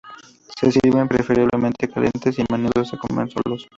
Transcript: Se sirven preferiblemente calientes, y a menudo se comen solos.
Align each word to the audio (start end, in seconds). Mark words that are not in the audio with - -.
Se 0.59 0.71
sirven 0.71 1.07
preferiblemente 1.07 1.87
calientes, 1.87 2.39
y 2.39 2.41
a 2.41 2.45
menudo 2.49 2.83
se 2.83 2.97
comen 2.97 3.29
solos. 3.29 3.69